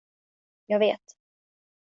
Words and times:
Jag 0.65 0.79
vet. 0.79 1.01